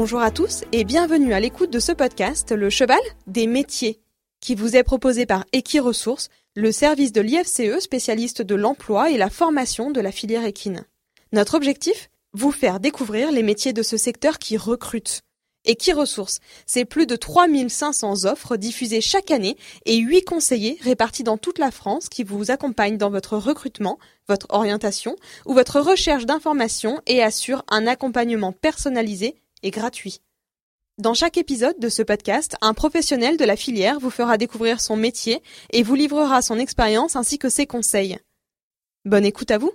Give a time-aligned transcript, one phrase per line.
[0.00, 4.00] Bonjour à tous et bienvenue à l'écoute de ce podcast Le Cheval des métiers,
[4.40, 9.28] qui vous est proposé par Equiresources, le service de l'IFCE spécialiste de l'emploi et la
[9.28, 10.84] formation de la filière équine.
[11.32, 15.22] Notre objectif Vous faire découvrir les métiers de ce secteur qui recrute.
[15.64, 21.58] Equiresources, c'est plus de 3500 offres diffusées chaque année et 8 conseillers répartis dans toute
[21.58, 27.20] la France qui vous accompagnent dans votre recrutement, votre orientation ou votre recherche d'informations et
[27.20, 30.20] assurent un accompagnement personnalisé et gratuit.
[30.98, 34.96] Dans chaque épisode de ce podcast, un professionnel de la filière vous fera découvrir son
[34.96, 38.18] métier et vous livrera son expérience ainsi que ses conseils.
[39.04, 39.70] Bonne écoute à vous.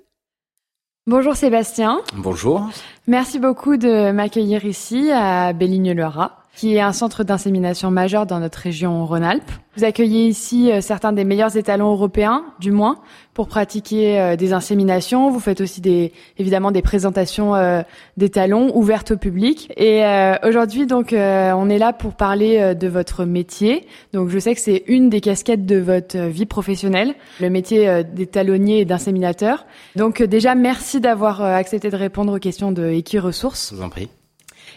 [1.08, 2.02] Bonjour Sébastien.
[2.16, 2.70] Bonjour.
[3.08, 8.60] Merci beaucoup de m'accueillir ici à Béligne-le-Rat qui est un centre d'insémination majeur dans notre
[8.60, 9.52] région Rhône-Alpes.
[9.76, 13.00] Vous accueillez ici euh, certains des meilleurs étalons européens, du moins,
[13.34, 15.32] pour pratiquer euh, des inséminations.
[15.32, 17.82] Vous faites aussi des, évidemment des présentations euh,
[18.18, 19.72] d'étalons ouvertes au public.
[19.78, 20.04] Et
[20.44, 23.88] aujourd'hui, donc, on est là pour parler de votre métier.
[24.14, 28.82] Donc, je sais que c'est une des casquettes de votre vie professionnelle, le métier d'étalonnier
[28.82, 29.66] et d'inséminateur.
[29.96, 33.72] Donc, déjà, merci d'avoir accepté de répondre aux questions de Equiresources.
[33.72, 34.10] Je vous en prie.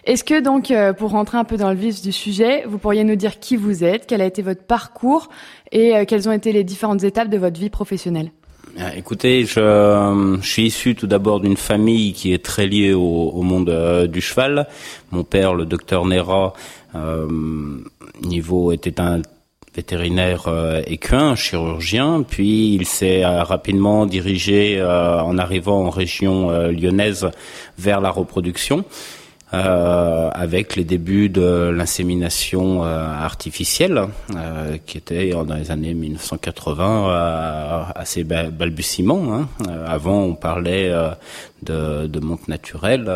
[0.07, 3.03] Est-ce que donc, euh, pour rentrer un peu dans le vif du sujet, vous pourriez
[3.03, 5.29] nous dire qui vous êtes, quel a été votre parcours
[5.73, 8.31] et euh, quelles ont été les différentes étapes de votre vie professionnelle?
[8.79, 13.01] Euh, Écoutez, je, je, suis issu tout d'abord d'une famille qui est très liée au,
[13.01, 14.69] au monde du cheval.
[15.11, 16.53] Mon père, le docteur Nera,
[16.95, 17.27] euh,
[18.23, 19.23] niveau était un
[19.75, 27.29] vétérinaire euh, équin, chirurgien, puis il s'est rapidement dirigé en arrivant en région lyonnaise
[27.77, 28.85] vers la reproduction.
[29.55, 34.03] Euh, avec les débuts de l'insémination euh, artificielle,
[34.35, 39.35] euh, qui était dans les années 1980 assez balbutiement.
[39.35, 39.49] Hein.
[39.87, 40.93] avant, on parlait
[41.63, 43.11] de, de monte naturelle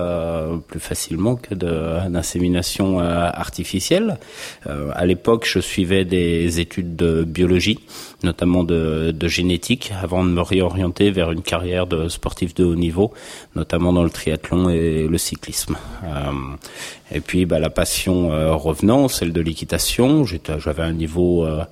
[0.66, 4.18] plus facilement que d'insémination artificielle.
[4.66, 7.78] à l'époque, je suivais des études de biologie,
[8.22, 12.74] notamment de, de génétique, avant de me réorienter vers une carrière de sportif de haut
[12.74, 13.12] niveau,
[13.54, 15.76] notamment dans le triathlon et le cyclisme.
[16.04, 16.32] Euh,
[17.12, 20.24] et puis bah, la passion euh, revenant, celle de l'équitation.
[20.24, 21.64] J'avais un niveau euh,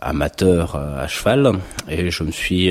[0.00, 1.52] amateur à cheval
[1.88, 2.70] et je me suis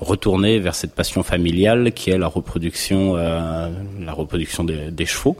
[0.00, 5.36] retourné vers cette passion familiale qui est la reproduction, la reproduction des, chevaux.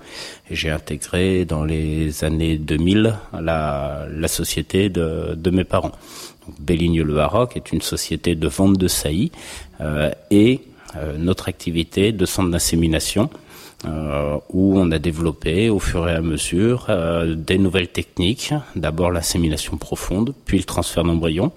[0.51, 5.93] Et j'ai intégré dans les années 2000 la, la société de, de mes parents.
[6.61, 9.33] Béligne-le-Haras, qui est une société de vente de saillies,
[10.31, 10.61] et
[11.19, 13.31] notre activité de centre d'insémination
[13.85, 19.11] euh, où on a développé au fur et à mesure euh, des nouvelles techniques, d'abord
[19.11, 21.53] l'assimilation profonde, puis le transfert d'embryon,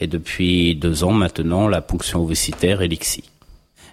[0.00, 3.37] et depuis deux ans maintenant la ponction ovocitaire et.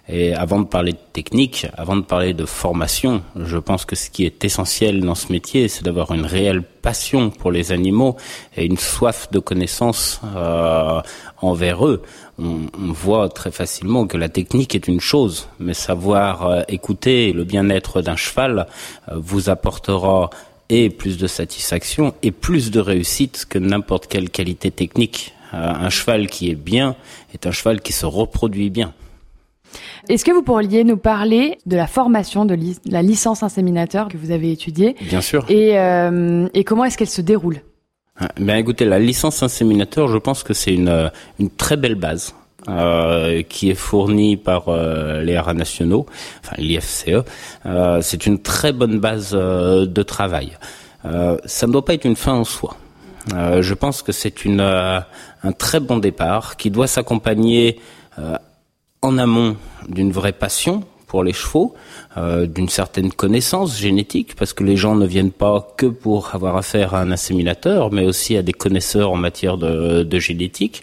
[0.08, 4.24] Avant de parler de technique, avant de parler de formation, je pense que ce qui
[4.24, 8.16] est essentiel dans ce métier, c'est d'avoir une réelle passion pour les animaux
[8.56, 11.00] et une soif de connaissance euh,
[11.42, 12.02] envers eux.
[12.38, 17.42] On, voit très facilement que la technique est une chose, mais savoir euh, écouter le
[17.42, 18.68] bien-être d'un cheval
[19.08, 20.30] euh, vous apportera
[20.68, 25.32] et plus de satisfaction et plus de réussite que n'importe quelle qualité technique.
[25.52, 26.96] Un cheval qui est bien
[27.32, 28.92] est un cheval qui se reproduit bien.
[30.08, 32.56] Est-ce que vous pourriez nous parler de la formation de
[32.86, 35.44] la licence inséminateur que vous avez étudiée Bien sûr.
[35.48, 37.60] Et, euh, et comment est-ce qu'elle se déroule?
[38.18, 41.96] Ah, Ben écoutez, la licence inséminateur, je pense que c'est une, euh, une très belle
[41.96, 42.34] base.
[42.68, 46.04] Euh, qui est fournie par euh, les haras nationaux,
[46.42, 47.22] enfin l'IFCE,
[47.64, 50.50] euh, c'est une très bonne base de travail.
[51.04, 52.76] ça ne doit pas être une fin en soi.
[53.30, 57.78] je pense que c'est une un très bon départ qui doit s'accompagner
[59.02, 59.56] en amont
[59.88, 61.74] d'une vraie passion pour les chevaux,
[62.16, 66.56] euh, d'une certaine connaissance génétique, parce que les gens ne viennent pas que pour avoir
[66.56, 70.82] affaire à un inséminateur, mais aussi à des connaisseurs en matière de, génétique,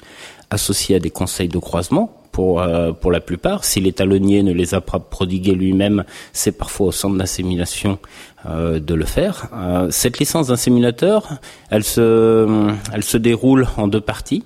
[0.50, 2.18] associés à des conseils de croisement.
[2.32, 6.88] Pour, euh, pour la plupart, si l'étalonnier ne les a pas prodigués lui-même, c'est parfois
[6.88, 8.00] au centre d'insémination
[8.48, 9.50] euh, de le faire.
[9.92, 11.30] cette licence d'inséminateur,
[11.70, 14.44] elle se, elle se déroule en deux parties.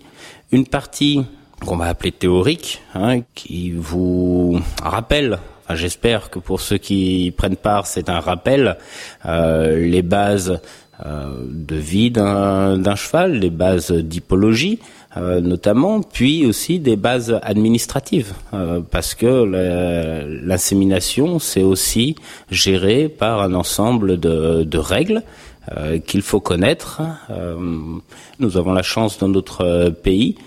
[0.52, 1.24] Une partie
[1.66, 5.40] qu'on va appeler théorique, hein, qui vous rappelle
[5.70, 8.78] J'espère que pour ceux qui prennent part, c'est un rappel,
[9.26, 10.62] euh, les bases
[11.06, 14.80] euh, de vie d'un cheval, les bases d'hypologie
[15.16, 19.44] euh, notamment, puis aussi des bases administratives, euh, parce que
[20.44, 22.16] l'insémination, c'est aussi
[22.50, 25.24] géré par un ensemble de, de règles
[26.06, 27.02] qu'il faut connaître.
[28.40, 30.38] nous avons la chance dans notre pays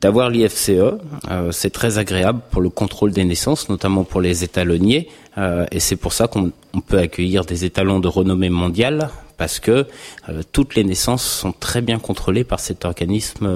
[0.00, 0.70] d'avoir l'IFCE.
[0.70, 5.08] Euh, c'est très agréable pour le contrôle des naissances, notamment pour les étalonniers,
[5.38, 6.52] euh, et c'est pour ça qu'on
[6.86, 9.86] peut accueillir des étalons de renommée mondiale, parce que
[10.28, 13.48] euh, toutes les naissances sont très bien contrôlées par cet organisme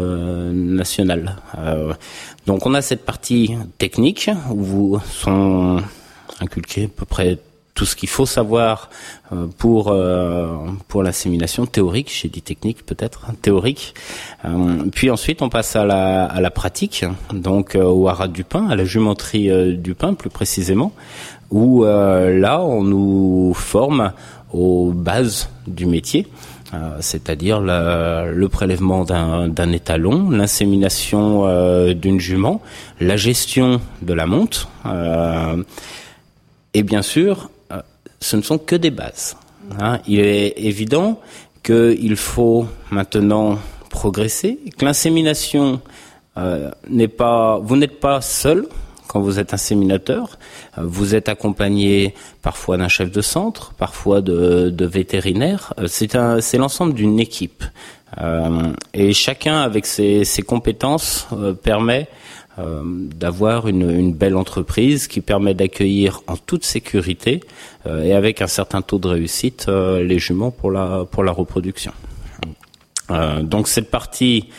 [0.53, 1.37] national.
[2.47, 5.83] donc on a cette partie technique où vous sont
[6.41, 7.39] inculqués à peu près
[7.75, 8.89] tout ce qu'il faut savoir
[9.33, 10.57] euh, pour euh,
[10.89, 13.95] pour l'insémination théorique, j'ai dit technique peut-être hein, théorique.
[14.45, 18.69] Euh, puis ensuite on passe à la à la pratique, donc au haras du pain,
[18.69, 20.93] à la jumenterie du pain plus précisément,
[21.51, 24.13] où là on nous forme
[24.53, 26.27] aux bases du métier.
[27.01, 31.45] c'est-à-dire le prélèvement d'un étalon, l'insémination
[31.95, 32.61] d'une jument,
[33.01, 34.69] la gestion de la monte,
[36.75, 37.51] et bien sûr
[38.25, 39.37] ce ne sont que des bases.
[39.79, 40.01] Hein.
[40.07, 41.21] Il est évident
[41.63, 43.59] qu'il faut maintenant
[43.91, 45.81] progresser, que l'insémination
[46.39, 48.67] euh, n'est pas, vous n'êtes pas seul
[49.09, 50.39] quand vous êtes inséminateur,
[50.79, 55.75] euh, vous êtes accompagné parfois d'un chef de centre, parfois de, de vétérinaires.
[55.79, 57.63] Euh, c'est l'ensemble d'une équipe.
[58.95, 61.27] et chacun avec ses compétences
[61.63, 62.09] permet
[62.59, 67.41] euh, d'avoir une, une, belle entreprise qui permet d'accueillir en toute sécurité
[67.85, 71.33] euh, et avec un certain taux de réussite euh, les juments pour la pour la
[71.33, 71.93] reproduction.
[73.43, 74.51] donc cette partie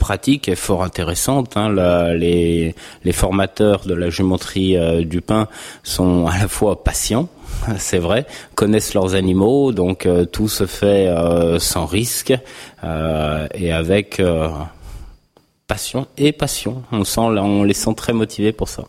[0.00, 1.56] pratique est fort intéressante.
[1.56, 1.72] Hein,
[2.14, 2.74] les,
[3.04, 4.76] les, formateurs de la jumenterie
[5.06, 5.46] du pain
[5.84, 7.28] sont à la fois patients,
[7.78, 8.26] c'est vrai,
[8.56, 11.08] connaissent leurs animaux, donc tout se fait
[11.58, 12.34] sans risque
[12.82, 14.20] et avec
[15.68, 16.82] passion et passion.
[16.90, 18.84] On sent, on les sent très motivés pour ça.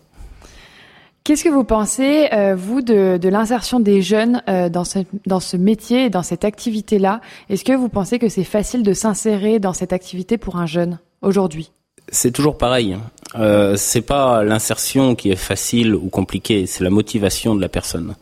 [1.24, 5.58] Qu'est-ce que vous pensez, euh, vous, de, l'insertion des jeunes euh, dans, ce, dans ce
[5.58, 7.22] métier et dans cette activité-là?
[7.50, 10.98] Est-ce que vous pensez que c'est facile de s'insérer dans cette activité pour un jeune
[11.22, 11.72] aujourd'hui?
[12.12, 12.94] C'est toujours pareil.
[12.94, 13.02] Hein.
[13.36, 18.16] Euh, c'est pas l'insertion qui est facile ou compliquée, c'est la motivation de la personne.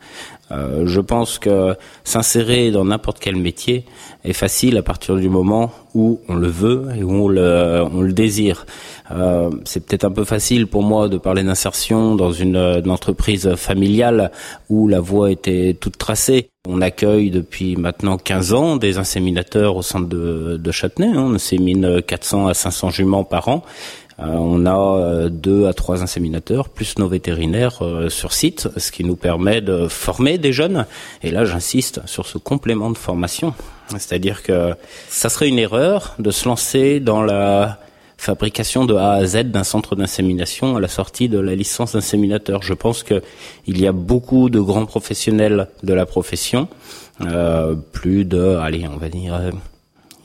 [0.50, 3.84] Euh, je pense que s'insérer dans n'importe quel métier
[4.24, 8.66] est facile à partir du moment où on le veut et où on le, désire.
[9.10, 13.54] Euh, c'est peut-être un peu facile pour moi de parler d'insertion dans une, une, entreprise
[13.56, 14.30] familiale
[14.70, 16.48] où la voie était toute tracée.
[16.66, 21.08] On accueille depuis maintenant 15 ans des inséminateurs au centre de, de Châtenay.
[21.08, 21.24] Hein.
[21.28, 23.62] On insémine 400 à 500 juments par an.
[24.20, 28.90] Euh, on a euh, deux à trois inséminateurs, plus nos vétérinaires euh, sur site, ce
[28.90, 30.86] qui nous permet de former des jeunes.
[31.22, 33.54] Et là, j'insiste sur ce complément de formation.
[33.90, 34.74] C'est-à-dire que
[35.08, 37.78] ça serait une erreur de se lancer dans la
[38.16, 42.62] fabrication de A à Z d'un centre d'insémination à la sortie de la licence d'inséminateur.
[42.62, 43.22] Je pense qu'il
[43.66, 46.68] y a beaucoup de grands professionnels de la profession,
[47.92, 49.40] plus de, allez, on va dire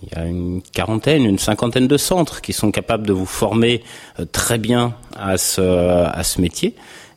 [0.05, 3.83] il y a une quarantaine, une cinquantaine de centres qui sont capables de vous former
[4.19, 6.75] euh, très bien à ce, métier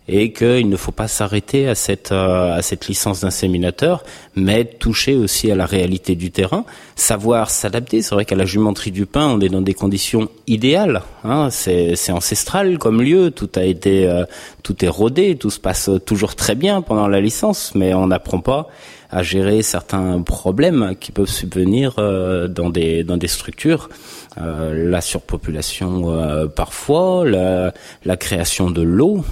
[0.09, 4.05] et qu'il ne faut pas s'arrêter à cette euh, à cette licence d'inséminateur,
[4.37, 8.03] mais toucher aussi à la réalité du terrain, savoir s'adapter.
[8.03, 11.03] C'est vrai qu'à la jumenterie du pain, on est dans des conditions idéales.
[11.25, 11.49] Hein.
[11.51, 14.25] C'est ancestral comme lieu, tout a été euh,
[14.63, 18.39] tout est rodé, tout se passe toujours très bien pendant la licence, mais on n'apprend
[18.39, 18.69] pas
[19.11, 23.89] à gérer certains problèmes qui peuvent subvenir euh, dans des dans des structures.
[24.39, 27.73] Euh, la surpopulation euh, parfois, la,
[28.17, 29.25] création de l'eau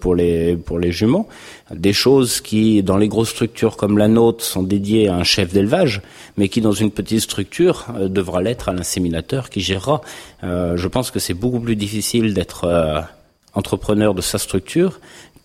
[0.00, 1.26] pour les pour les juments,
[1.74, 5.52] des choses qui dans les grosses structures comme la nôtre sont dédiées à un chef
[5.52, 6.02] d'élevage,
[6.36, 10.00] mais qui dans une petite structure devra l'être à l'inséminateur qui gérera.
[10.42, 12.66] je pense que c'est beaucoup plus difficile d'être
[13.54, 15.00] entrepreneur de sa structure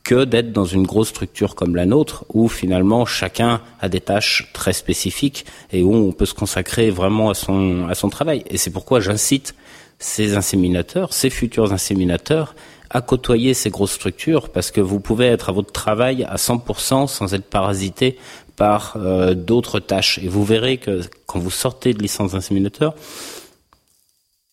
[0.09, 4.49] que d'être dans une grosse structure comme la nôtre, où finalement chacun a des tâches
[4.53, 8.43] très spécifiques et où on peut se consacrer vraiment à son, à son travail.
[8.49, 9.53] Et c'est pourquoi j'incite
[9.99, 12.55] ces inséminateurs, ces futurs inséminateurs,
[12.89, 17.05] à côtoyer ces grosses structures, parce que vous pouvez être à votre travail à 100%
[17.05, 18.17] sans être parasité
[18.55, 20.17] par euh, d'autres tâches.
[20.23, 22.95] Et vous verrez que quand vous sortez de licence d'inséminateur,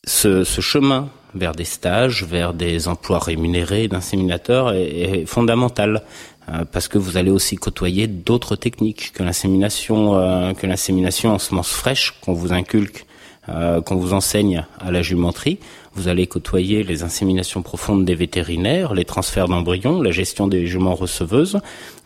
[0.06, 6.02] ce, ce chemin vers des stages, vers des emplois rémunérés d'inséminateurs est, est, fondamental
[6.48, 11.38] euh, parce que vous allez aussi côtoyer d'autres techniques que l'insémination, euh, que l'insémination en
[11.38, 13.05] semences fraîches qu'on vous inculque,
[13.48, 15.58] euh, qu'on vous enseigne à la jumenterie.
[15.94, 20.94] Vous allez côtoyer les inséminations profondes des vétérinaires, les transferts d'embryons, la gestion des juments
[20.94, 21.58] receveuses,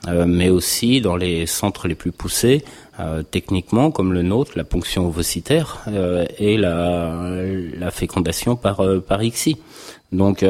[0.06, 2.62] mais aussi dans les centres les plus poussés,
[3.00, 9.22] euh, techniquement, comme le nôtre, la ponction ovocytaire euh, et la, fécondation par, euh, par
[9.22, 9.56] ICSI.
[10.12, 10.44] Donc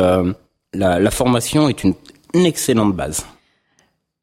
[0.73, 1.95] la, formation est une
[2.35, 3.27] excellente base.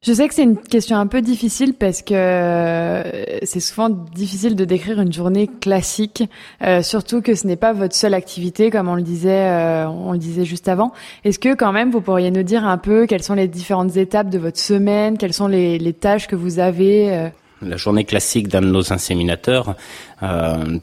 [0.00, 3.02] Je sais que c'est une question un peu difficile parce que euh,
[3.42, 6.22] c'est souvent difficile de décrire une journée classique,
[6.62, 10.12] euh, surtout que ce n'est pas votre seule activité, comme on le disait, euh, on
[10.12, 10.92] le disait juste avant.
[11.24, 14.30] Est-ce que quand même vous pourriez nous dire un peu quelles sont les différentes étapes
[14.30, 18.66] de votre semaine, quelles sont les, tâches que vous avez la journée classique d'un de
[18.66, 19.74] nos inséminateurs,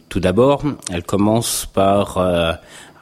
[0.10, 2.18] tout d'abord, elle commence par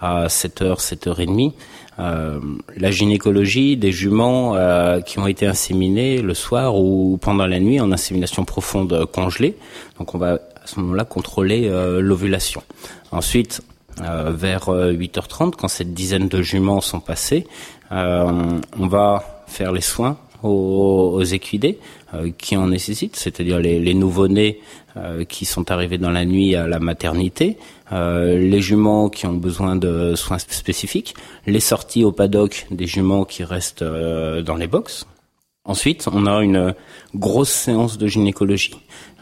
[0.04, 1.54] à 7h, 7h30, euh,
[1.98, 7.80] la gynécologie des juments euh, qui ont été inséminés le soir ou pendant la nuit
[7.80, 9.56] en insémination profonde congelée.
[10.00, 12.64] Donc on va à ce moment-là contrôler euh, l'ovulation.
[13.12, 13.62] Ensuite,
[14.00, 17.46] vers 8h30, quand cette dizaine de juments sont passés,
[17.92, 21.78] on va faire les soins aux, équidés
[22.40, 24.62] qui en nécessitent, c'est-à-dire les, les nouveau-nés
[25.30, 27.60] qui sont arrivés dans la nuit à la maternité,
[27.94, 33.24] euh, les juments qui ont besoin de soins spécifiques, les sorties au paddock des juments
[33.24, 35.06] qui restent euh, dans les box.
[35.66, 36.74] Ensuite, on a une
[37.16, 38.76] grosse séance de gynécologie.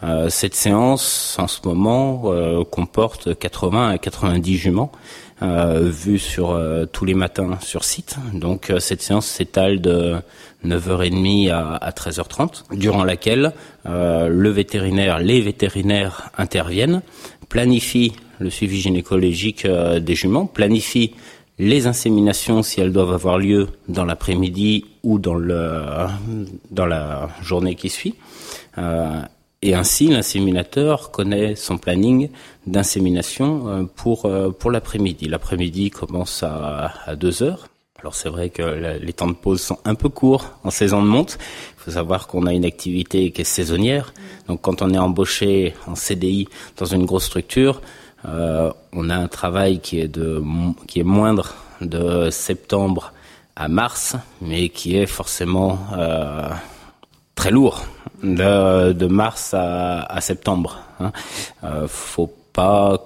[0.04, 2.34] Euh, cette séance, en ce moment,
[2.72, 4.92] comporte 80 à 90 juments
[5.44, 6.60] vus sur
[6.92, 8.18] tous les matins sur site.
[8.34, 10.18] Donc, cette séance s'étale de
[10.64, 13.54] 9h30 à, à 13h30, durant laquelle
[13.86, 17.02] le vétérinaire, les vétérinaires interviennent,
[17.52, 21.14] planifient le suivi gynécologique euh, des juments, planifie
[21.60, 25.84] les inséminations si elles doivent avoir lieu dans l'après-midi ou dans le
[26.72, 28.16] dans la journée qui suit.
[28.78, 29.22] Euh,
[29.62, 32.30] et ainsi, l'inséminateur connaît son planning
[32.66, 35.28] d'insémination euh, pour pour l'après-midi.
[35.28, 37.71] L'après-midi commence à, à 2 heures.
[38.02, 38.64] Alors c'est vrai que
[39.00, 41.38] les temps de pause sont un peu courts en saison de monte.
[41.78, 44.14] Il faut savoir qu'on a une activité qui est saisonnière.
[44.48, 47.80] Donc quand on est embauché en CDI dans une grosse structure,
[48.26, 50.44] euh, on a un travail qui est de
[50.88, 53.14] qui est moindre de septembre
[53.56, 56.50] à mars, mais qui est forcément euh,
[57.36, 57.86] très lourd
[58.24, 60.80] de, mars à, à septembre.
[61.00, 61.12] Hein.
[61.64, 62.98] Euh, faut pas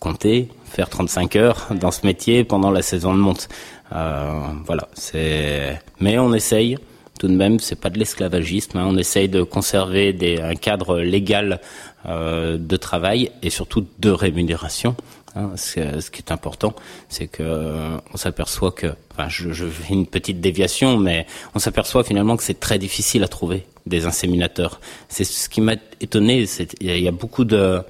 [0.00, 3.48] compter faire 35 heures dans ce métier pendant la saison de monte.
[3.92, 5.80] Euh, voilà, c'est.
[6.00, 6.76] Mais on essaye
[7.18, 8.78] tout de même, c'est pas de l'esclavagisme.
[8.78, 8.86] Hein.
[8.88, 11.60] On essaye de conserver des, un cadre légal
[12.06, 14.94] euh, de travail et surtout de rémunération.
[15.34, 15.50] Hein.
[15.56, 16.74] Ce, qui est important,
[17.08, 21.58] c'est que euh, on s'aperçoit que, enfin, je, je, fais une petite déviation, mais on
[21.58, 24.80] s'aperçoit finalement que c'est très difficile à trouver des inséminateurs.
[25.08, 26.46] C'est ce qui m'a étonné.
[26.80, 27.80] Il y, a beaucoup de,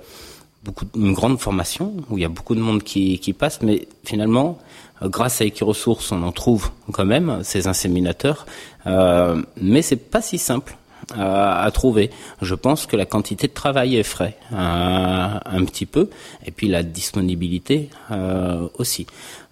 [0.64, 3.86] beaucoup, une grande formation où il y a beaucoup de monde qui, qui passe, mais
[4.04, 4.58] finalement,
[5.02, 8.46] grâce à Equiresources, on en trouve quand même ces inséminateurs,
[8.86, 10.76] euh, mais c'est pas si simple.
[11.14, 12.10] À, à, trouver.
[12.42, 16.10] Je pense que la quantité de travail est frais euh, un petit peu,
[16.44, 19.06] et puis la disponibilité euh, aussi.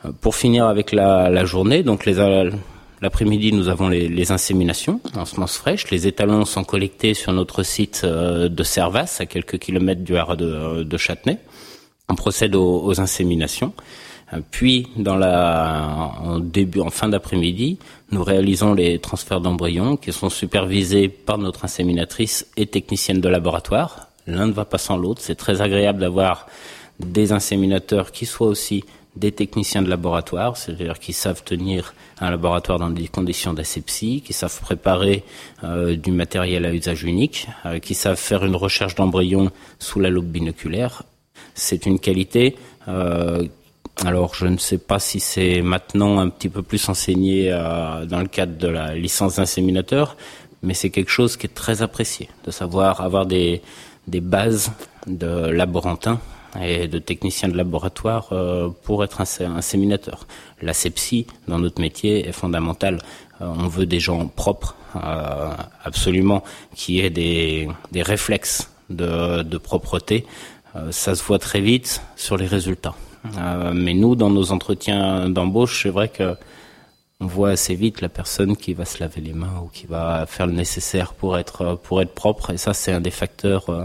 [0.05, 2.07] Euh, pour finir avec la, journée, donc
[3.03, 5.91] L'après-midi, nous avons les, inséminations en semences fraîches.
[5.91, 10.97] Les étalons sont collectés sur notre site de Servas, à quelques kilomètres du haras de,
[10.97, 11.39] Châtenay.
[12.09, 13.75] On procède aux inséminations.
[14.51, 17.79] Puis, dans la, en début, en fin d'après-midi,
[18.11, 24.09] nous réalisons les transferts d'embryons qui sont supervisés par notre inséminatrice et technicienne de laboratoire.
[24.27, 25.21] L'un ne va pas sans l'autre.
[25.23, 26.47] C'est très agréable d'avoir
[27.01, 28.85] des inséminateurs qui soient aussi
[29.17, 34.33] des techniciens de laboratoire, c'est-à-dire qui savent tenir un laboratoire dans des conditions d'asepsie, qui
[34.33, 35.23] savent préparer
[35.63, 40.11] euh, du matériel à usage unique, euh, qui savent faire une recherche d'embryons sous la
[40.11, 41.05] loupe binoculaire.
[41.55, 42.57] C'est une qualité
[42.89, 43.47] euh,
[44.03, 48.21] alors, je ne sais pas si c'est maintenant un petit peu plus enseigné euh, dans
[48.21, 50.17] le cadre de la licence d'inséminateur,
[50.63, 53.63] mais c'est quelque chose qui est très apprécié, de savoir avoir des,
[54.09, 54.73] bases
[55.07, 56.21] de laborantins
[56.61, 60.27] et de techniciens de laboratoire euh, pour être un inséminateur.
[60.61, 62.99] L'asepsie dans notre métier est fondamentale.
[63.41, 64.77] Euh, on veut des gens propres,
[65.85, 66.43] absolument,
[66.75, 70.27] qui aient des, réflexes de, propreté.
[70.91, 72.95] Ça se voit très vite sur les résultats.
[73.39, 76.35] Euh, mais nous, dans nos entretiens d'embauche, c'est vrai que
[77.21, 80.27] on voit assez vite la personne qui va se laver les mains ou qui va
[80.27, 82.51] faire le nécessaire pour être pour être propre.
[82.51, 83.85] Et ça, c'est un des facteurs euh,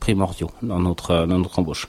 [0.00, 1.88] primordiaux dans notre dans notre embauche.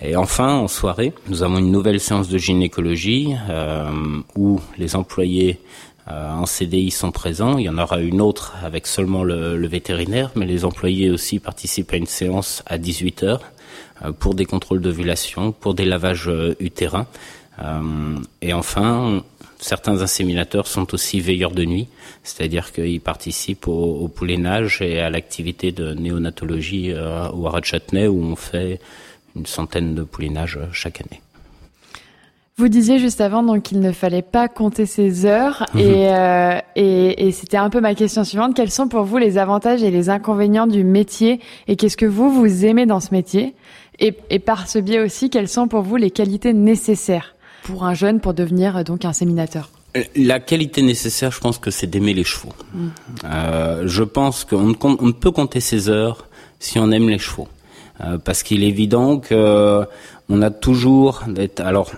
[0.00, 3.90] Et enfin, en soirée, nous avons une nouvelle séance de gynécologie euh,
[4.36, 5.60] où les employés
[6.08, 7.56] en CDI sont présents.
[7.56, 11.38] Il y en aura une autre avec seulement le, le vétérinaire, mais les employés aussi
[11.38, 13.42] participent à une séance à 18 heures
[14.18, 17.06] pour des contrôles d'ovulation, pour des lavages euh, utérins.
[17.62, 19.22] Euh, et enfin,
[19.58, 21.88] certains inséminateurs sont aussi veilleurs de nuit,
[22.22, 28.08] c'est-à-dire qu'ils participent au, au poulinage et à l'activité de néonatologie au Haras de Châtenay
[28.08, 28.80] où on fait
[29.36, 31.20] une centaine de poulinages chaque année.
[32.56, 35.80] Vous disiez juste avant donc qu'il ne fallait pas compter ses heures mhm.
[35.80, 38.54] et, et, et c'était un peu ma question suivante.
[38.54, 41.40] Quels sont pour vous les avantages et les inconvénients du métier?
[41.68, 43.54] Et qu'est-ce que vous vous aimez dans ce métier?
[44.00, 47.94] Et, et par ce biais aussi, quelles sont pour vous les qualités nécessaires pour un
[47.94, 49.70] jeune pour devenir donc un séminateur?
[50.14, 52.54] La qualité nécessaire, je pense que c'est d'aimer les chevaux.
[52.72, 52.88] Mm.
[53.24, 56.26] Euh, je pense qu'on ne, on ne, peut compter ses heures
[56.60, 57.48] si on aime les chevaux,
[58.00, 59.84] euh, parce qu'il est évident que
[60.28, 61.60] on a toujours d'être.
[61.60, 61.90] Alors,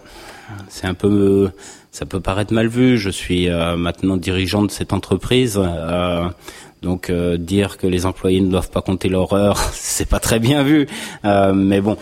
[0.68, 1.50] c'est un peu,
[1.90, 2.96] ça peut paraître mal vu.
[2.96, 5.60] Je suis euh, maintenant dirigeant de cette entreprise.
[6.82, 10.20] Euh, donc euh, dire que les employés ne doivent pas compter leur heure, c'est pas
[10.20, 10.86] très bien vu.
[11.24, 11.96] mais bon,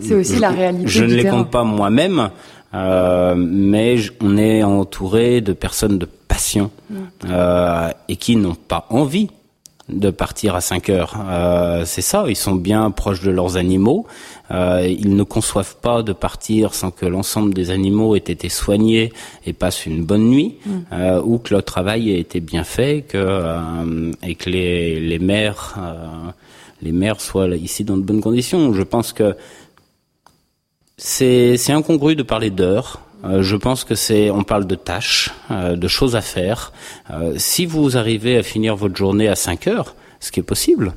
[0.00, 0.88] c'est aussi la réalité.
[0.88, 2.30] Je ne les compte pas moi-même,
[2.74, 6.96] euh, mais on est entouré de personnes de passion mm.
[7.26, 9.30] euh, et qui n'ont pas envie
[9.88, 11.14] de partir à 5 heures.
[11.28, 14.06] Euh, c'est ça, ils sont bien proches de leurs animaux.
[14.50, 19.12] Euh, ils ne conçoivent pas de partir sans que l'ensemble des animaux aient été soignés
[19.46, 20.70] et passent une bonne nuit, mm.
[20.92, 25.18] euh, ou que leur travail ait été bien fait, que euh, et que les, les
[25.18, 25.76] mères
[26.82, 28.72] les mères soient ici dans de bonnes conditions.
[28.74, 29.34] Je pense que
[30.96, 33.00] c'est incongru de parler d'heures.
[33.24, 36.72] Euh, je pense que c'est, on parle de tâches, euh, de choses à faire.
[37.10, 40.94] Euh, si vous arrivez à finir votre journée à 5 heures, ce qui est possible,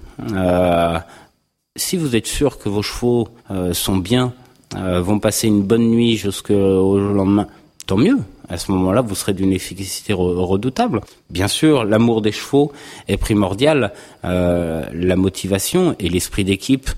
[1.75, 3.27] si vous êtes sûr que vos chevaux
[3.73, 4.33] sont bien,
[4.73, 7.47] vont passer une bonne nuit jusqu'au lendemain,
[7.85, 8.17] tant mieux.
[8.47, 11.01] À ce moment-là, vous serez d'une efficacité redoutable.
[11.29, 12.71] Bien sûr, l'amour des chevaux
[13.09, 13.91] est primordial,
[14.23, 16.89] la motivation et l'esprit d'équipe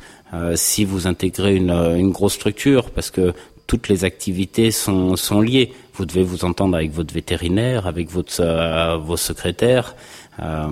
[0.54, 3.34] si vous intégrez une, grosse structure, parce que
[3.70, 5.72] toutes les activités sont, liées.
[5.94, 9.96] Vous devez vous entendre avec votre vétérinaire, avec votre, euh, vos secrétaires,
[10.40, 10.66] euh,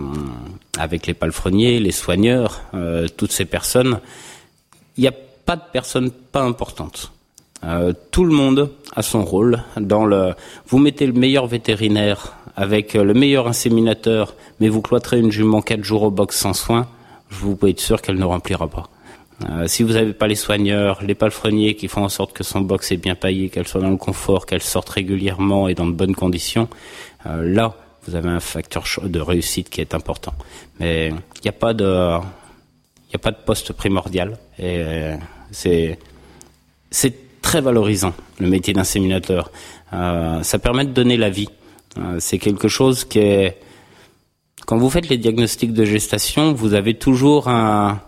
[0.80, 2.60] avec les palefreniers, les soigneurs,
[3.16, 4.00] toutes ces personnes.
[4.98, 5.14] Il n'y a
[5.46, 7.12] pas de personne pas importante.
[8.10, 10.34] tout le monde a son rôle dans le.
[10.68, 15.84] Vous mettez le meilleur vétérinaire avec le meilleur inséminateur, mais vous cloîtrez une jument quatre
[15.84, 16.88] jours au box sans soin,
[17.30, 18.90] vous pouvez être sûr qu'elle ne remplira pas.
[19.46, 22.62] Euh, si vous n'avez pas les soigneurs, les palefreniers qui font en sorte que son
[22.62, 25.92] box est bien paillé, qu'elle soit dans le confort, qu'elle sorte régulièrement et dans de
[25.92, 26.68] bonnes conditions,
[27.26, 27.76] euh, là,
[28.08, 30.34] vous avez un facteur de réussite qui est important.
[30.80, 32.18] Mais il n'y a pas de,
[33.10, 35.16] il a pas de poste primordial et euh,
[35.52, 36.00] c'est,
[36.90, 39.52] c'est très valorisant le métier d'inséminateur.
[39.92, 41.50] ça permet de donner la vie.
[42.20, 43.58] c'est quelque chose qui est,
[44.66, 48.02] quand vous faites les diagnostics de gestation, vous avez toujours un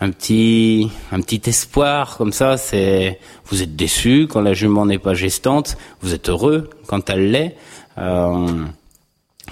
[0.00, 4.98] un petit un petit espoir comme ça c'est vous êtes déçu quand la jument n'est
[4.98, 7.56] pas gestante vous êtes heureux quand elle l'est
[7.98, 8.64] euh,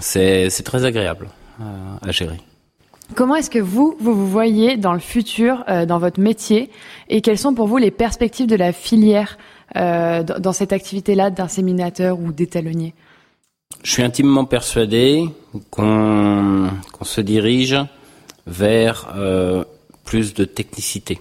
[0.01, 1.29] c'est c'est très agréable
[1.61, 1.65] euh,
[2.07, 2.37] à gérer.
[3.15, 6.71] Comment est-ce que vous vous vous voyez dans le futur euh, dans votre métier
[7.09, 9.39] et quelles sont pour vous les perspectives de la filière
[9.75, 12.95] dans, dans cette activité là d'inséminateur ou d'étalonnier?
[13.83, 15.29] Je suis intimement persuadé
[15.71, 17.77] qu'on qu'on se dirige
[18.47, 19.13] vers
[20.07, 21.21] plus de technicité.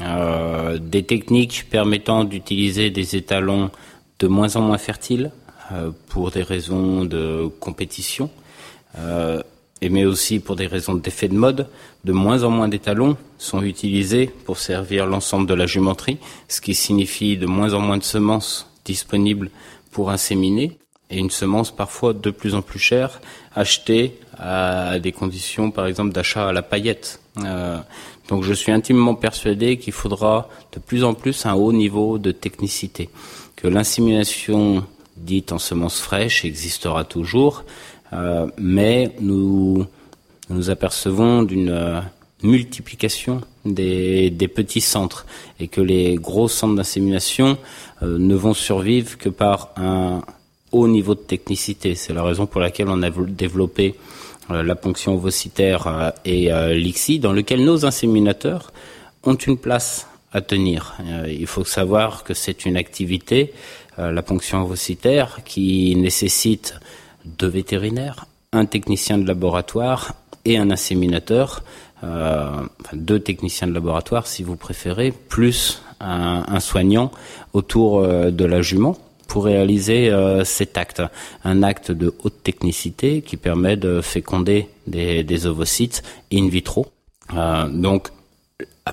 [0.00, 3.70] Euh, des techniques permettant d'utiliser des étalons
[4.18, 5.30] de moins en moins fertiles
[5.70, 8.28] euh, pour des raisons de compétition,
[8.98, 9.40] euh,
[9.80, 11.68] et mais aussi pour des raisons d'effet de mode.
[12.04, 16.74] De moins en moins d'étalons sont utilisés pour servir l'ensemble de la jumenterie, ce qui
[16.74, 19.50] signifie de moins en moins de semences disponibles
[19.92, 20.76] pour inséminer
[21.10, 23.20] et une semence parfois de plus en plus chère
[23.54, 27.20] achetée à des conditions par exemple d'achat à la paillette.
[28.28, 32.32] Donc je suis intimement persuadé qu'il faudra de plus en plus un haut niveau de
[32.32, 33.10] technicité,
[33.56, 34.84] que l'insémination
[35.16, 37.64] dite en semences fraîches existera toujours,
[38.12, 39.86] euh, mais nous
[40.50, 42.00] nous apercevons d'une euh,
[42.42, 45.26] multiplication des, petits centres
[45.58, 47.56] et que les gros centres d'insémination
[48.02, 50.22] euh, ne vont survivre que par un
[50.72, 51.94] haut niveau de technicité.
[51.94, 53.94] C'est la raison pour laquelle on a développé
[54.48, 58.72] la ponction ovocitaire euh, et euh, l'ICSI, dans lequel nos inséminateurs
[59.22, 60.96] ont une place à tenir.
[61.28, 63.54] il faut savoir que c'est une activité,
[63.96, 66.74] la ponction ovocitaire, qui nécessite
[67.24, 71.62] deux vétérinaires, un technicien de laboratoire et un inséminateur,
[72.92, 77.12] deux techniciens de laboratoire si vous préférez, plus un soignant
[77.52, 78.98] autour de la jument
[79.34, 81.02] pour réaliser euh, cet acte,
[81.42, 86.86] un acte de haute technicité qui permet de féconder des, ovocytes in vitro.
[87.34, 88.10] Euh, donc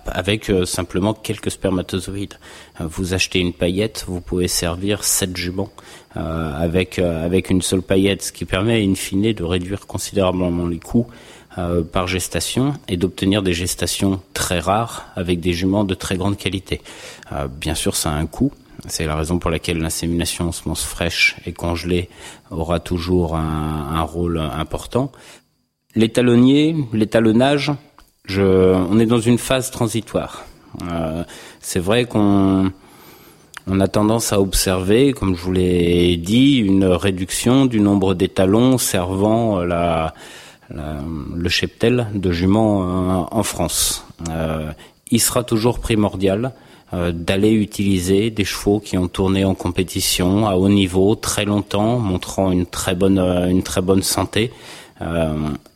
[0.07, 2.39] avec euh, simplement quelques spermatozoïdes.
[2.79, 5.69] Vous achetez une paillette, vous pouvez servir sept juments
[6.15, 11.07] avec avec une seule paillette, ce qui permet in fine de réduire considérablement les coûts
[11.91, 16.81] par gestation et d'obtenir des gestations très rares avec des juments de très grande qualité.
[17.59, 18.51] bien sûr, ça a un coût,
[18.87, 22.09] C'est la raison pour laquelle l'insémination en semences fraîches et congelées
[22.49, 25.11] aura toujours un, rôle important.
[25.95, 27.71] L'étalonnier, l'étalonnage,
[28.37, 30.45] on est dans une phase transitoire.
[30.89, 31.23] Euh,
[31.59, 32.71] c'est vrai qu'on
[33.67, 38.77] on a tendance à observer, comme je vous l'ai dit, une réduction du nombre d'étalons
[38.77, 39.61] servant
[41.35, 44.05] le cheptel de juments euh, en France.
[44.29, 44.71] Euh,
[45.09, 46.53] il sera toujours primordial
[46.93, 51.99] euh, d'aller utiliser des chevaux qui ont tourné en compétition à haut niveau très longtemps,
[51.99, 54.51] montrant une très bonne, une très bonne santé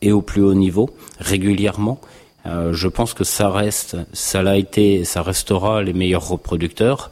[0.02, 1.98] et au plus haut niveau régulièrement.
[2.44, 7.10] je pense que ça reste, ça l'a été, ça restera les meilleurs reproducteurs.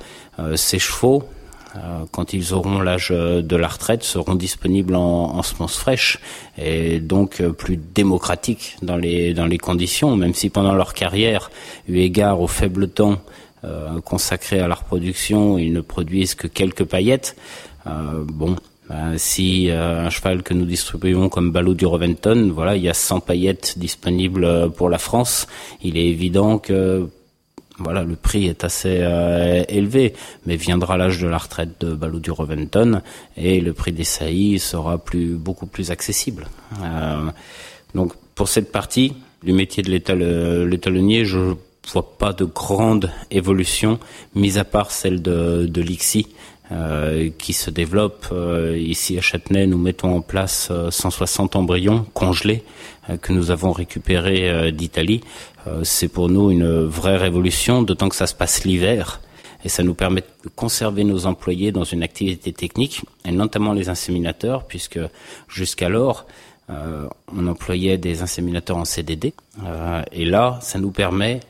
[0.54, 1.24] ces chevaux,
[1.76, 6.20] euh, quand ils auront l'âge euh, de la retraite, seront disponibles en, en semences fraîches
[6.56, 11.50] et donc euh, plus démocratiques dans les dans les conditions, même si pendant leur carrière,
[11.88, 13.18] eu égard au faible temps
[14.04, 17.36] consacré à la reproduction, ils ne produisent que quelques paillettes.
[17.86, 18.56] bon,
[18.88, 22.94] ben, si un cheval que nous distribuons comme Ballot du Roventon, voilà, il y a
[22.94, 25.46] 100 paillettes disponibles pour la France,
[25.82, 27.08] il est évident que
[27.78, 30.14] voilà, le prix est assez euh, élevé,
[30.46, 33.00] mais viendra l'âge de la retraite de Balou du Roventon
[33.36, 36.46] et le prix des saillies sera plus, beaucoup plus accessible.
[36.82, 37.30] Euh,
[37.94, 41.54] donc pour cette partie du métier de l'étalonnier, je
[41.92, 43.98] vois pas de grande évolution,
[44.34, 46.26] mis à part celle de, de l'IXI,
[46.72, 48.26] euh, qui se développe.
[48.32, 52.62] Euh, ici à Châtenay, nous mettons en place 160 embryons congelés
[53.20, 55.20] que nous avons récupérés d'Italie.
[55.66, 59.20] Euh, c'est pour nous une vraie révolution, d'autant que ça se passe l'hiver
[59.64, 63.88] et ça nous permet de conserver nos employés dans une activité technique, et notamment les
[63.88, 65.00] inséminateurs, puisque
[65.48, 66.26] jusqu'alors,
[66.68, 69.32] euh, on employait des inséminateurs en CDD,
[69.64, 71.40] euh, et là, ça nous permet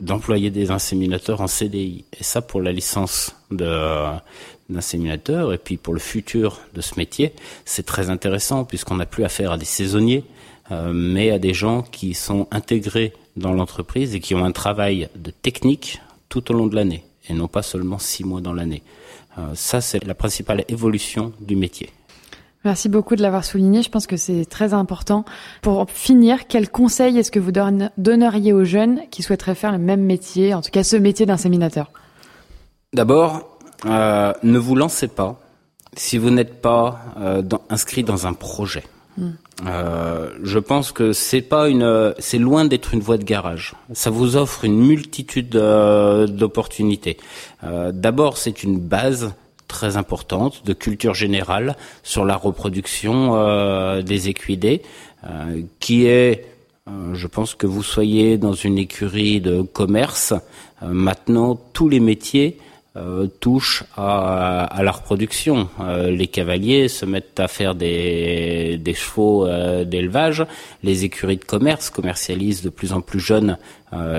[0.00, 2.04] d'employer des inséminateurs en CDI.
[2.18, 7.32] Et ça, pour la licence d'inséminateur, et puis pour le futur de ce métier,
[7.64, 10.24] c'est très intéressant, puisqu'on n'a plus affaire à des saisonniers,
[10.92, 15.30] mais à des gens qui sont intégrés dans l'entreprise et qui ont un travail de
[15.30, 18.82] technique tout au long de l'année et non pas seulement six mois dans l'année.
[19.38, 21.90] Euh, ça, c'est la principale évolution du métier.
[22.64, 23.82] Merci beaucoup de l'avoir souligné.
[23.82, 25.24] Je pense que c'est très important.
[25.62, 27.52] Pour finir, quel conseil est-ce que vous
[27.96, 31.90] donneriez aux jeunes qui souhaiteraient faire le même métier, en tout cas ce métier d'inséminateur?
[32.92, 35.38] D'abord, euh, ne vous lancez pas
[35.96, 38.84] si vous n'êtes pas euh, inscrit dans un projet.
[39.66, 43.74] Euh, je pense que c'est pas une, c'est loin d'être une voie de garage.
[43.92, 47.16] Ça vous offre une multitude d'opportunités.
[47.62, 49.34] D'abord, c'est une base
[49.68, 54.82] très importante de culture générale sur la reproduction euh, des équidés,
[55.24, 56.46] euh, qui est
[57.12, 60.32] je pense que vous soyez dans une écurie de commerce.
[60.80, 62.56] maintenant, tous les métiers
[62.98, 65.68] euh, touche à, à, la reproduction.
[65.80, 70.44] Euh, les cavaliers se mettent à faire des, des chevaux euh, d'élevage.
[70.82, 73.58] Les écuries de commerce commercialisent de plus en plus jeunes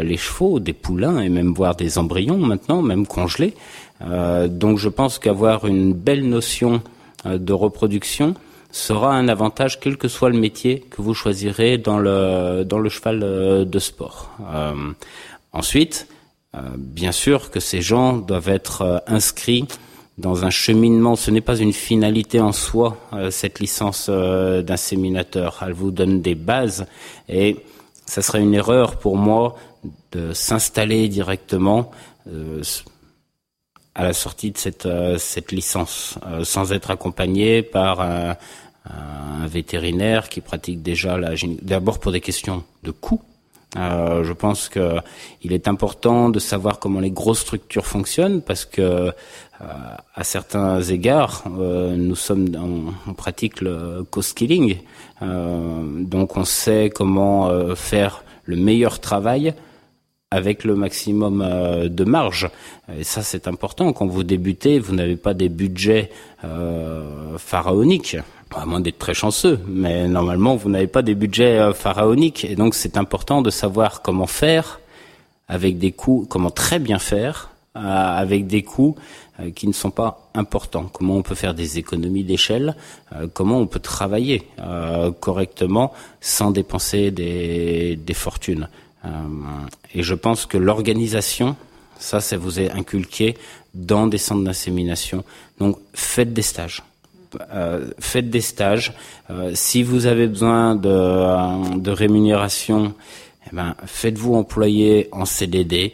[0.01, 3.53] les chevaux, des poulains et même voire des embryons maintenant, même congelés.
[4.01, 6.81] Donc je pense qu'avoir une belle notion
[7.25, 8.33] de reproduction
[8.71, 12.89] sera un avantage quel que soit le métier que vous choisirez dans le dans le
[12.89, 14.31] cheval de sport.
[15.51, 16.07] ensuite,
[16.55, 19.67] euh, bien sûr que ces gens doivent être euh, inscrits
[20.17, 21.15] dans un cheminement.
[21.15, 25.63] Ce n'est pas une finalité en soi, euh, cette licence d'inséminateur.
[25.65, 26.87] Elle vous donne des bases
[27.27, 27.57] et
[28.05, 29.55] ça serait une erreur pour moi
[30.11, 31.91] de s'installer directement
[33.99, 38.37] à la sortie de cette, cette licence, sans être accompagné par un,
[38.85, 41.31] un, vétérinaire qui pratique déjà la
[41.61, 43.21] d'abord pour des questions de coût,
[43.77, 44.95] euh, je pense que
[45.43, 49.11] il est important de savoir comment les grosses structures fonctionnent parce que euh,
[50.15, 52.47] à certains égards, euh, nous sommes
[53.07, 54.77] on pratique le co-skilling,
[55.21, 59.53] donc on sait comment faire le meilleur travail
[60.31, 61.39] avec le maximum
[61.87, 62.49] de marge.
[62.97, 63.93] Et ça, c'est important.
[63.93, 66.11] Quand vous débutez, vous n'avez pas des budgets
[67.37, 68.17] pharaoniques
[68.55, 72.55] à moins d'être très chanceux, mais normalement vous n'avez pas des budgets euh, pharaoniques et
[72.55, 74.79] donc c'est important de savoir comment faire
[75.47, 78.95] avec des coûts, comment très bien faire euh, avec des coûts
[79.39, 80.89] euh, qui ne sont pas importants.
[80.91, 82.75] Comment on peut faire des économies d'échelle,
[83.33, 84.43] comment on peut travailler
[85.19, 88.69] correctement sans dépenser des, des fortunes.
[89.93, 91.55] Et je pense que l'organisation,
[91.99, 93.37] ça, ça vous est inculqué
[93.73, 95.23] dans des centres d'insémination.
[95.59, 96.83] Donc faites des stages
[97.53, 98.93] euh, faites des stages.
[99.29, 102.93] Euh, si vous avez besoin de, euh, rémunération,
[103.47, 105.93] eh ben, faites-vous employer en CDD.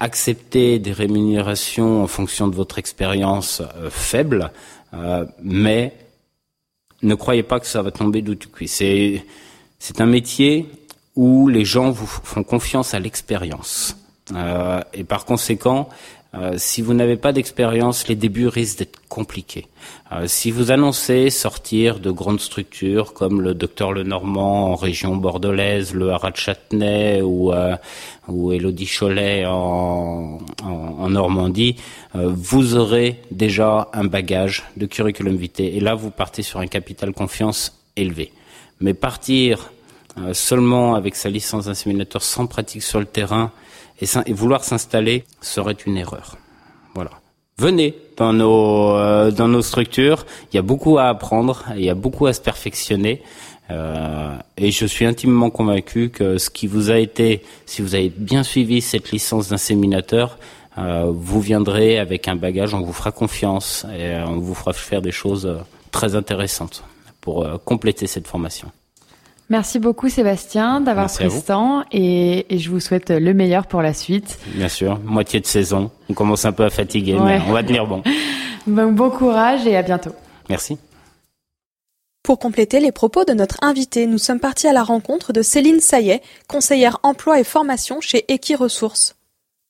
[0.00, 4.52] accepter des rémunérations en fonction de votre expérience euh, faible,
[4.94, 5.92] euh, mais
[7.02, 8.68] ne croyez pas que ça va tomber d'où tu cuis.
[8.68, 9.24] C'est
[9.80, 10.66] c'est un métier
[11.18, 13.96] où les gens vous font confiance à l'expérience.
[14.36, 15.88] Euh, et par conséquent,
[16.34, 19.66] euh, si vous n'avez pas d'expérience, les débuts risquent d'être compliqués.
[20.12, 25.92] Euh, si vous annoncez sortir de grandes structures comme le Docteur Lenormand en région bordelaise,
[25.92, 27.74] le Haras de Châtenay ou, euh,
[28.28, 31.74] ou Elodie Cholet en, en, Normandie,
[32.14, 35.64] vous aurez déjà un bagage de curriculum vitae.
[35.64, 38.30] Et là, vous partez sur un capital confiance élevé.
[38.80, 39.72] Mais partir
[40.32, 43.52] seulement avec sa licence d'inséminateur sans pratique sur le terrain,
[44.00, 46.36] et, vouloir s'installer serait une erreur.
[46.94, 47.10] Voilà.
[47.58, 50.24] Venez dans nos euh, dans nos structures.
[50.52, 53.22] Il y a beaucoup à apprendre, il y a beaucoup à se perfectionner.
[53.70, 58.08] Euh, et je suis intimement convaincu que ce qui vous a été, si vous avez
[58.08, 60.38] bien suivi cette licence d'inséminateur,
[60.78, 65.02] euh, vous viendrez avec un bagage, on vous fera confiance et on vous fera faire
[65.02, 65.58] des choses
[65.90, 66.84] très intéressantes
[67.20, 68.70] pour compléter cette formation.
[69.50, 73.94] Merci beaucoup Sébastien d'avoir pris ce temps et, je vous souhaite le meilleur pour la
[73.94, 74.38] suite.
[74.54, 75.90] Bien sûr, moitié de saison.
[76.10, 78.02] On commence un peu à fatiguer, mais on va tenir bon.
[78.66, 78.92] bon.
[78.92, 80.12] Bon courage et à bientôt.
[80.50, 80.78] Merci.
[82.22, 85.80] Pour compléter les propos de notre invité, nous sommes partis à la rencontre de Céline
[85.80, 89.16] Saillet, conseillère emploi et formation chez Equiresources.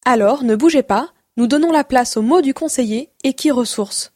[0.04, 4.12] Alors, ne bougez pas, nous donnons la place au mot du conseiller Equiresources.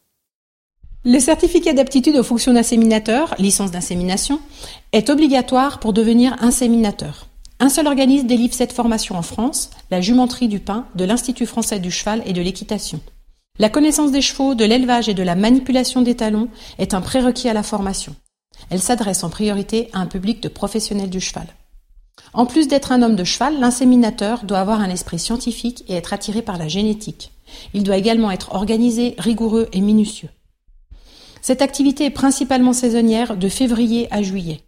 [1.05, 4.39] Le certificat d'aptitude aux fonctions d'inséminateur, licence d'insémination,
[4.93, 7.27] est obligatoire pour devenir inséminateur.
[7.59, 11.81] Un seul organisme délivre cette formation en France, la jumenterie du pain de l'Institut français
[11.81, 13.01] du cheval et de l'équitation.
[13.59, 16.47] La connaissance des chevaux, de l'élevage et de la manipulation des talons
[16.79, 18.15] est un prérequis à la formation.
[18.69, 21.47] Elle s'adresse en priorité à un public de professionnels du cheval.
[22.31, 26.13] En plus d'être un homme de cheval, l'inséminateur doit avoir un esprit scientifique et être
[26.13, 27.33] attiré par la génétique.
[27.73, 30.29] Il doit également être organisé, rigoureux et minutieux.
[31.43, 34.61] Cette activité est principalement saisonnière de février à juillet.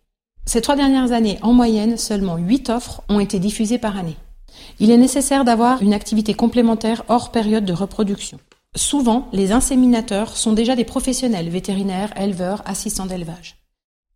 [0.45, 4.17] Ces trois dernières années, en moyenne, seulement 8 offres ont été diffusées par année.
[4.81, 8.39] Il est nécessaire d'avoir une activité complémentaire hors période de reproduction.
[8.75, 13.55] Souvent, les inséminateurs sont déjà des professionnels vétérinaires, éleveurs, assistants d'élevage.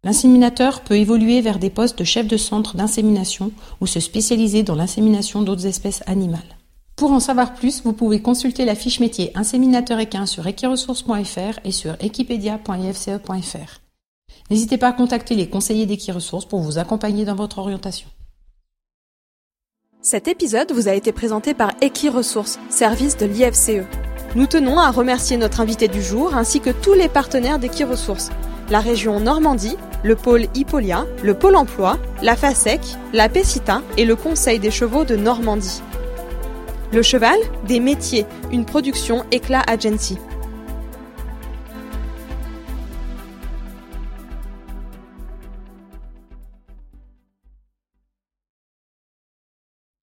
[0.04, 4.76] L'inséminateur peut évoluer vers des postes de chef de centre d'insémination ou se spécialiser dans
[4.76, 6.59] l'insémination d'autres espèces animales.
[7.00, 11.72] Pour en savoir plus, vous pouvez consulter la fiche métier inséminateur équin sur equiresources.fr et
[11.72, 13.80] sur equipedia.ifce.fr.
[14.52, 18.10] N'hésitez pas à contacter les conseillers d'Equiresources pour vous accompagner dans votre orientation.
[20.02, 23.86] Cet épisode vous a été présenté par Equiresources, service de l'IFCE.
[24.36, 28.30] Nous tenons à remercier notre invité du jour ainsi que tous les partenaires d'Equiresources,
[28.70, 32.82] la région Normandie, le pôle Hippolia, le pôle emploi, la FASEC,
[33.14, 35.82] la PECITA et le Conseil des chevaux de Normandie.
[36.92, 40.18] Le cheval, des métiers, une production Éclat Agency.